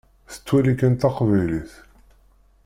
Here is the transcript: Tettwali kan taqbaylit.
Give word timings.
Tettwali 0.31 0.73
kan 0.79 0.93
taqbaylit. 0.95 1.71